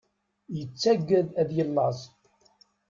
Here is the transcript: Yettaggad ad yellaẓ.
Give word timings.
Yettaggad 0.57 1.27
ad 1.41 1.49
yellaẓ. 1.57 1.99